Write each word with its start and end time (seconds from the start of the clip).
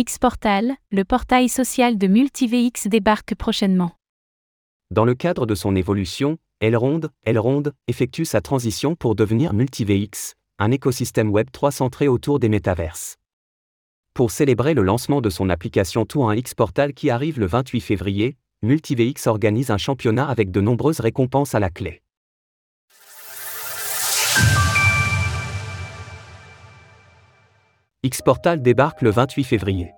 Xportal, 0.00 0.72
le 0.90 1.04
portail 1.04 1.50
social 1.50 1.98
de 1.98 2.06
MultiVX 2.06 2.86
débarque 2.86 3.34
prochainement. 3.34 3.92
Dans 4.90 5.04
le 5.04 5.14
cadre 5.14 5.44
de 5.44 5.54
son 5.54 5.76
évolution, 5.76 6.38
Elrond, 6.60 7.02
Elrond 7.26 7.64
effectue 7.88 8.24
sa 8.24 8.40
transition 8.40 8.94
pour 8.94 9.14
devenir 9.14 9.52
MultiVX, 9.52 10.32
un 10.58 10.70
écosystème 10.70 11.28
Web 11.28 11.48
3 11.52 11.72
centré 11.72 12.08
autour 12.08 12.38
des 12.38 12.48
métaverses. 12.48 13.18
Pour 14.14 14.30
célébrer 14.30 14.72
le 14.72 14.80
lancement 14.80 15.20
de 15.20 15.28
son 15.28 15.50
application 15.50 16.06
Tout 16.06 16.24
un 16.24 16.36
Xportal 16.36 16.94
qui 16.94 17.10
arrive 17.10 17.38
le 17.38 17.46
28 17.46 17.80
février, 17.82 18.38
MultiVX 18.62 19.26
organise 19.26 19.70
un 19.70 19.76
championnat 19.76 20.26
avec 20.26 20.50
de 20.50 20.62
nombreuses 20.62 21.00
récompenses 21.00 21.54
à 21.54 21.60
la 21.60 21.68
clé. 21.68 22.01
Xportal 28.04 28.60
débarque 28.60 29.00
le 29.02 29.10
28 29.10 29.44
février. 29.44 29.94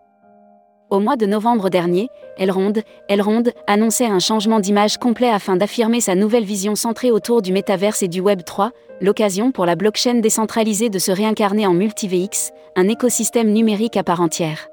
Au 0.91 1.00
mois 1.00 1.16
de 1.16 1.25
novembre 1.25 1.71
dernier, 1.71 2.08
Elrond, 2.36 2.75
Elrond 3.08 3.45
annonçait 3.67 4.04
un 4.04 4.18
changement 4.18 4.61
d'image 4.61 4.99
complet 4.99 5.31
afin 5.31 5.57
d'affirmer 5.57 6.03
sa 6.03 6.14
nouvelle 6.14 6.45
vision 6.45 6.75
centrée 6.75 7.11
autour 7.11 7.40
du 7.40 7.50
métaverse 7.50 8.03
et 8.03 8.09
du 8.09 8.21
Web 8.21 8.43
3, 8.45 8.72
l'occasion 9.00 9.53
pour 9.53 9.64
la 9.64 9.75
blockchain 9.75 10.17
décentralisée 10.17 10.90
de 10.90 10.98
se 10.98 11.12
réincarner 11.12 11.67
en 11.67 11.72
MultiVX, 11.72 12.53
un 12.76 12.89
écosystème 12.89 13.50
numérique 13.50 13.96
à 13.96 14.04
part 14.04 14.21
entière. 14.21 14.68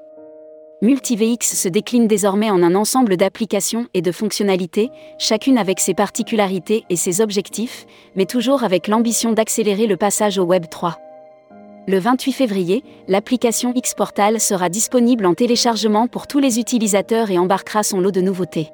MultiVX 0.82 1.56
se 1.56 1.68
décline 1.68 2.06
désormais 2.06 2.50
en 2.50 2.62
un 2.62 2.74
ensemble 2.74 3.16
d'applications 3.16 3.86
et 3.94 4.02
de 4.02 4.12
fonctionnalités, 4.12 4.90
chacune 5.16 5.56
avec 5.56 5.80
ses 5.80 5.94
particularités 5.94 6.84
et 6.90 6.96
ses 6.96 7.22
objectifs, 7.22 7.86
mais 8.14 8.26
toujours 8.26 8.62
avec 8.62 8.88
l'ambition 8.88 9.32
d'accélérer 9.32 9.86
le 9.86 9.96
passage 9.96 10.36
au 10.36 10.44
Web 10.44 10.66
3. 10.70 10.98
Le 11.88 11.98
28 11.98 12.32
février, 12.32 12.84
l'application 13.08 13.72
Xportal 13.72 14.38
sera 14.38 14.68
disponible 14.68 15.26
en 15.26 15.34
téléchargement 15.34 16.06
pour 16.06 16.28
tous 16.28 16.38
les 16.38 16.60
utilisateurs 16.60 17.32
et 17.32 17.38
embarquera 17.38 17.82
son 17.82 18.00
lot 18.00 18.12
de 18.12 18.20
nouveautés. 18.20 18.70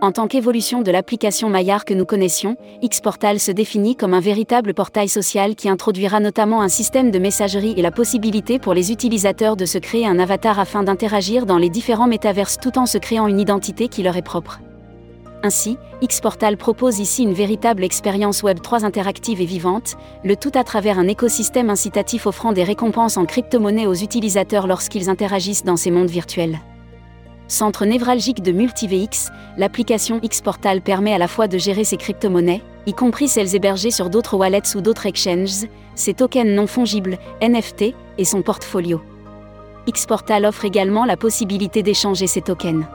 En 0.00 0.10
tant 0.10 0.26
qu'évolution 0.26 0.80
de 0.80 0.90
l'application 0.90 1.50
Maillard 1.50 1.84
que 1.84 1.92
nous 1.92 2.06
connaissions, 2.06 2.56
Xportal 2.82 3.38
se 3.38 3.52
définit 3.52 3.94
comme 3.94 4.14
un 4.14 4.20
véritable 4.20 4.72
portail 4.72 5.10
social 5.10 5.54
qui 5.54 5.68
introduira 5.68 6.18
notamment 6.18 6.62
un 6.62 6.70
système 6.70 7.10
de 7.10 7.18
messagerie 7.18 7.74
et 7.76 7.82
la 7.82 7.90
possibilité 7.90 8.58
pour 8.58 8.72
les 8.72 8.90
utilisateurs 8.90 9.56
de 9.56 9.66
se 9.66 9.76
créer 9.76 10.06
un 10.06 10.18
avatar 10.18 10.58
afin 10.58 10.82
d'interagir 10.82 11.44
dans 11.44 11.58
les 11.58 11.68
différents 11.68 12.08
métaverses 12.08 12.56
tout 12.56 12.78
en 12.78 12.86
se 12.86 12.96
créant 12.96 13.26
une 13.26 13.38
identité 13.38 13.88
qui 13.88 14.02
leur 14.02 14.16
est 14.16 14.22
propre. 14.22 14.60
Ainsi, 15.44 15.76
Xportal 16.02 16.56
propose 16.56 17.00
ici 17.00 17.22
une 17.22 17.34
véritable 17.34 17.84
expérience 17.84 18.42
Web 18.42 18.62
3 18.62 18.86
interactive 18.86 19.42
et 19.42 19.44
vivante, 19.44 19.98
le 20.24 20.36
tout 20.36 20.52
à 20.54 20.64
travers 20.64 20.98
un 20.98 21.06
écosystème 21.06 21.68
incitatif 21.68 22.26
offrant 22.26 22.52
des 22.52 22.64
récompenses 22.64 23.18
en 23.18 23.26
crypto-monnaie 23.26 23.86
aux 23.86 23.92
utilisateurs 23.92 24.66
lorsqu'ils 24.66 25.10
interagissent 25.10 25.62
dans 25.62 25.76
ces 25.76 25.90
mondes 25.90 26.08
virtuels. 26.08 26.60
Centre 27.46 27.84
névralgique 27.84 28.42
de 28.42 28.52
MultiVX, 28.52 29.28
l'application 29.58 30.18
Xportal 30.18 30.80
permet 30.80 31.12
à 31.12 31.18
la 31.18 31.28
fois 31.28 31.46
de 31.46 31.58
gérer 31.58 31.84
ses 31.84 31.98
crypto-monnaies, 31.98 32.62
y 32.86 32.94
compris 32.94 33.28
celles 33.28 33.54
hébergées 33.54 33.90
sur 33.90 34.08
d'autres 34.08 34.38
wallets 34.38 34.74
ou 34.74 34.80
d'autres 34.80 35.04
exchanges, 35.04 35.66
ses 35.94 36.14
tokens 36.14 36.56
non 36.56 36.66
fongibles, 36.66 37.18
NFT, 37.42 37.92
et 38.16 38.24
son 38.24 38.40
portfolio. 38.40 39.02
Xportal 39.92 40.46
offre 40.46 40.64
également 40.64 41.04
la 41.04 41.18
possibilité 41.18 41.82
d'échanger 41.82 42.28
ces 42.28 42.40
tokens. 42.40 42.86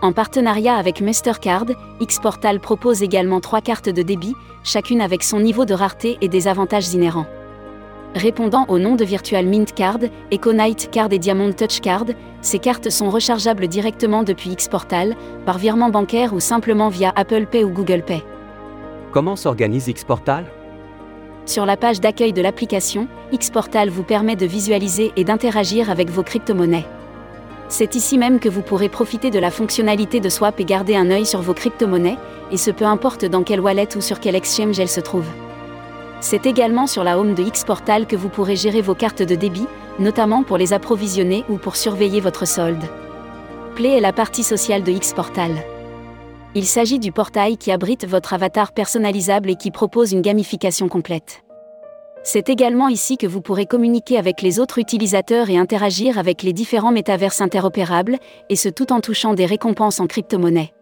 En 0.00 0.12
partenariat 0.12 0.76
avec 0.76 1.00
Mastercard, 1.00 1.66
Xportal 2.00 2.60
propose 2.60 3.02
également 3.02 3.40
trois 3.40 3.60
cartes 3.60 3.88
de 3.88 4.02
débit, 4.02 4.36
chacune 4.62 5.00
avec 5.00 5.24
son 5.24 5.40
niveau 5.40 5.64
de 5.64 5.74
rareté 5.74 6.18
et 6.20 6.28
des 6.28 6.46
avantages 6.46 6.94
inhérents. 6.94 7.26
Répondant 8.14 8.64
au 8.68 8.78
nom 8.78 8.94
de 8.94 9.04
Virtual 9.04 9.44
Mint 9.44 9.74
Card, 9.74 9.98
EcoNight 10.32 10.88
Card 10.92 11.12
et 11.12 11.18
Diamond 11.18 11.52
Touch 11.52 11.80
Card, 11.80 12.06
ces 12.42 12.60
cartes 12.60 12.90
sont 12.90 13.10
rechargeables 13.10 13.66
directement 13.66 14.22
depuis 14.22 14.54
Xportal, 14.54 15.16
par 15.44 15.58
virement 15.58 15.90
bancaire 15.90 16.32
ou 16.32 16.38
simplement 16.38 16.90
via 16.90 17.12
Apple 17.16 17.46
Pay 17.46 17.64
ou 17.64 17.70
Google 17.70 18.02
Pay. 18.06 18.22
Comment 19.10 19.34
s'organise 19.34 19.92
Xportal? 19.92 20.44
Sur 21.44 21.66
la 21.66 21.76
page 21.76 22.00
d'accueil 22.00 22.32
de 22.32 22.42
l'application, 22.42 23.08
Xportal 23.36 23.90
vous 23.90 24.04
permet 24.04 24.36
de 24.36 24.46
visualiser 24.46 25.12
et 25.16 25.24
d'interagir 25.24 25.90
avec 25.90 26.08
vos 26.08 26.22
crypto-monnaies. 26.22 26.86
C'est 27.68 27.94
ici 27.94 28.16
même 28.16 28.40
que 28.40 28.48
vous 28.48 28.62
pourrez 28.62 28.88
profiter 28.88 29.30
de 29.30 29.38
la 29.38 29.50
fonctionnalité 29.50 30.20
de 30.20 30.28
swap 30.28 30.58
et 30.58 30.64
garder 30.64 30.96
un 30.96 31.10
œil 31.10 31.26
sur 31.26 31.42
vos 31.42 31.54
crypto-monnaies, 31.54 32.16
et 32.50 32.56
ce 32.56 32.70
peu 32.70 32.86
importe 32.86 33.26
dans 33.26 33.42
quelle 33.42 33.60
wallet 33.60 33.96
ou 33.96 34.00
sur 34.00 34.20
quel 34.20 34.34
exchange 34.34 34.80
elles 34.80 34.88
se 34.88 35.00
trouvent. 35.00 35.30
C'est 36.20 36.46
également 36.46 36.86
sur 36.86 37.04
la 37.04 37.18
home 37.18 37.34
de 37.34 37.42
Xportal 37.42 38.06
que 38.06 38.16
vous 38.16 38.30
pourrez 38.30 38.56
gérer 38.56 38.80
vos 38.80 38.94
cartes 38.94 39.22
de 39.22 39.34
débit, 39.34 39.66
notamment 39.98 40.42
pour 40.42 40.56
les 40.56 40.72
approvisionner 40.72 41.44
ou 41.48 41.58
pour 41.58 41.76
surveiller 41.76 42.20
votre 42.20 42.46
solde. 42.46 42.82
Play 43.76 43.98
est 43.98 44.00
la 44.00 44.12
partie 44.12 44.42
sociale 44.42 44.82
de 44.82 44.92
Xportal. 44.92 45.52
Il 46.54 46.64
s'agit 46.64 46.98
du 46.98 47.12
portail 47.12 47.58
qui 47.58 47.70
abrite 47.70 48.06
votre 48.06 48.32
avatar 48.32 48.72
personnalisable 48.72 49.50
et 49.50 49.56
qui 49.56 49.70
propose 49.70 50.12
une 50.12 50.22
gamification 50.22 50.88
complète. 50.88 51.44
C'est 52.30 52.50
également 52.50 52.88
ici 52.88 53.16
que 53.16 53.26
vous 53.26 53.40
pourrez 53.40 53.64
communiquer 53.64 54.18
avec 54.18 54.42
les 54.42 54.60
autres 54.60 54.76
utilisateurs 54.76 55.48
et 55.48 55.56
interagir 55.56 56.18
avec 56.18 56.42
les 56.42 56.52
différents 56.52 56.92
métaverses 56.92 57.40
interopérables, 57.40 58.18
et 58.50 58.54
ce 58.54 58.68
tout 58.68 58.92
en 58.92 59.00
touchant 59.00 59.32
des 59.32 59.46
récompenses 59.46 59.98
en 59.98 60.06
crypto-monnaie. 60.06 60.74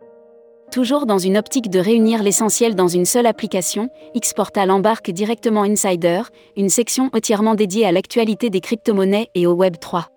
Toujours 0.73 1.07
dans 1.07 1.19
une 1.19 1.39
optique 1.39 1.71
de 1.71 1.79
réunir 1.79 2.25
l'essentiel 2.25 2.75
dans 2.75 2.89
une 2.89 3.05
seule 3.05 3.27
application, 3.27 3.91
Xportal 4.19 4.73
embarque 4.73 5.13
directement 5.13 5.63
Insider, 5.63 6.23
une 6.57 6.69
section 6.69 7.11
entièrement 7.13 7.55
dédiée 7.55 7.87
à 7.87 7.93
l'actualité 7.93 8.51
des 8.51 8.61
crypto-monnaies 8.61 9.29
et 9.37 9.47
au 9.47 9.53
Web 9.53 9.77
3 9.79 10.09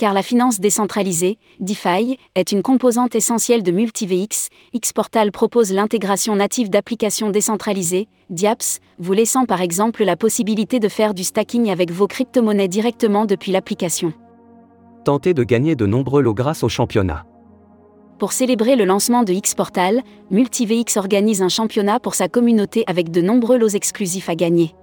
car 0.00 0.14
la 0.14 0.22
finance 0.22 0.60
décentralisée, 0.60 1.36
DeFi, 1.58 2.16
est 2.34 2.52
une 2.52 2.62
composante 2.62 3.14
essentielle 3.14 3.62
de 3.62 3.70
MultiVX. 3.70 4.48
Xportal 4.74 5.30
propose 5.30 5.74
l'intégration 5.74 6.34
native 6.34 6.70
d'applications 6.70 7.28
décentralisées, 7.28 8.08
DIAPS, 8.30 8.80
vous 8.98 9.12
laissant 9.12 9.44
par 9.44 9.60
exemple 9.60 10.02
la 10.02 10.16
possibilité 10.16 10.80
de 10.80 10.88
faire 10.88 11.12
du 11.12 11.22
stacking 11.22 11.70
avec 11.70 11.90
vos 11.90 12.06
crypto-monnaies 12.06 12.66
directement 12.66 13.26
depuis 13.26 13.52
l'application. 13.52 14.14
Tentez 15.04 15.34
de 15.34 15.44
gagner 15.44 15.76
de 15.76 15.84
nombreux 15.84 16.22
lots 16.22 16.32
grâce 16.32 16.62
au 16.62 16.70
championnat. 16.70 17.26
Pour 18.18 18.32
célébrer 18.32 18.76
le 18.76 18.86
lancement 18.86 19.22
de 19.22 19.34
Xportal, 19.34 20.00
MultiVX 20.30 20.96
organise 20.96 21.42
un 21.42 21.50
championnat 21.50 22.00
pour 22.00 22.14
sa 22.14 22.28
communauté 22.28 22.84
avec 22.86 23.10
de 23.10 23.20
nombreux 23.20 23.58
lots 23.58 23.68
exclusifs 23.68 24.30
à 24.30 24.34
gagner. 24.34 24.74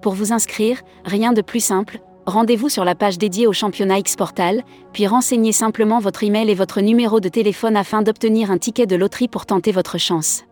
Pour 0.00 0.14
vous 0.14 0.32
inscrire, 0.32 0.80
rien 1.04 1.34
de 1.34 1.42
plus 1.42 1.62
simple, 1.62 2.00
rendez-vous 2.26 2.68
sur 2.68 2.84
la 2.84 2.94
page 2.94 3.18
dédiée 3.18 3.46
au 3.46 3.52
championnat 3.52 4.00
Xportal, 4.00 4.62
puis 4.92 5.06
renseignez 5.06 5.52
simplement 5.52 5.98
votre 5.98 6.22
email 6.22 6.50
et 6.50 6.54
votre 6.54 6.80
numéro 6.80 7.20
de 7.20 7.28
téléphone 7.28 7.76
afin 7.76 8.02
d'obtenir 8.02 8.50
un 8.50 8.58
ticket 8.58 8.86
de 8.86 8.96
loterie 8.96 9.28
pour 9.28 9.46
tenter 9.46 9.72
votre 9.72 9.98
chance. 9.98 10.44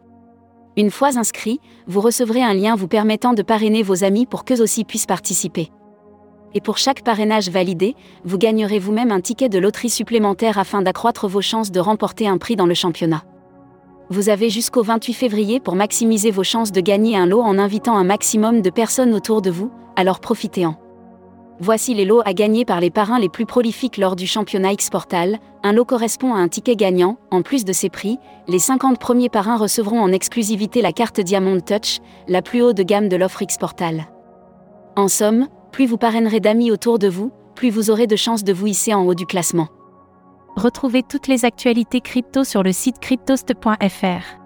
Une 0.76 0.90
fois 0.90 1.18
inscrit, 1.18 1.60
vous 1.86 2.00
recevrez 2.00 2.42
un 2.42 2.54
lien 2.54 2.76
vous 2.76 2.88
permettant 2.88 3.34
de 3.34 3.42
parrainer 3.42 3.82
vos 3.82 4.04
amis 4.04 4.26
pour 4.26 4.44
qu'eux 4.44 4.62
aussi 4.62 4.84
puissent 4.84 5.06
participer. 5.06 5.70
Et 6.54 6.60
pour 6.60 6.78
chaque 6.78 7.02
parrainage 7.02 7.50
validé, 7.50 7.94
vous 8.24 8.38
gagnerez 8.38 8.78
vous-même 8.78 9.12
un 9.12 9.20
ticket 9.20 9.48
de 9.48 9.58
loterie 9.58 9.90
supplémentaire 9.90 10.58
afin 10.58 10.80
d'accroître 10.80 11.28
vos 11.28 11.42
chances 11.42 11.70
de 11.70 11.80
remporter 11.80 12.26
un 12.28 12.38
prix 12.38 12.56
dans 12.56 12.66
le 12.66 12.74
championnat. 12.74 13.24
Vous 14.10 14.30
avez 14.30 14.48
jusqu'au 14.48 14.82
28 14.82 15.12
février 15.12 15.60
pour 15.60 15.74
maximiser 15.74 16.30
vos 16.30 16.44
chances 16.44 16.72
de 16.72 16.80
gagner 16.80 17.16
un 17.16 17.26
lot 17.26 17.42
en 17.42 17.58
invitant 17.58 17.96
un 17.96 18.04
maximum 18.04 18.62
de 18.62 18.70
personnes 18.70 19.12
autour 19.12 19.42
de 19.42 19.50
vous, 19.50 19.70
alors 19.96 20.20
profitez-en. 20.20 20.87
Voici 21.60 21.92
les 21.92 22.04
lots 22.04 22.22
à 22.24 22.34
gagner 22.34 22.64
par 22.64 22.80
les 22.80 22.90
parrains 22.90 23.18
les 23.18 23.28
plus 23.28 23.44
prolifiques 23.44 23.96
lors 23.96 24.14
du 24.14 24.28
championnat 24.28 24.76
Xportal. 24.76 25.38
Un 25.64 25.72
lot 25.72 25.84
correspond 25.84 26.32
à 26.34 26.38
un 26.38 26.46
ticket 26.46 26.76
gagnant. 26.76 27.18
En 27.32 27.42
plus 27.42 27.64
de 27.64 27.72
ces 27.72 27.90
prix, 27.90 28.18
les 28.46 28.60
50 28.60 29.00
premiers 29.00 29.28
parrains 29.28 29.56
recevront 29.56 30.00
en 30.00 30.12
exclusivité 30.12 30.82
la 30.82 30.92
carte 30.92 31.20
Diamond 31.20 31.58
Touch, 31.58 31.98
la 32.28 32.42
plus 32.42 32.62
haut 32.62 32.74
de 32.74 32.84
gamme 32.84 33.08
de 33.08 33.16
l'offre 33.16 33.44
Xportal. 33.44 34.06
En 34.94 35.08
somme, 35.08 35.48
plus 35.72 35.86
vous 35.86 35.98
parrainerez 35.98 36.38
d'amis 36.38 36.70
autour 36.70 37.00
de 37.00 37.08
vous, 37.08 37.32
plus 37.56 37.70
vous 37.70 37.90
aurez 37.90 38.06
de 38.06 38.14
chances 38.16 38.44
de 38.44 38.52
vous 38.52 38.68
hisser 38.68 38.94
en 38.94 39.04
haut 39.04 39.14
du 39.14 39.26
classement. 39.26 39.66
Retrouvez 40.54 41.02
toutes 41.02 41.26
les 41.26 41.44
actualités 41.44 42.00
crypto 42.00 42.44
sur 42.44 42.62
le 42.62 42.70
site 42.70 43.00
cryptost.fr. 43.00 44.38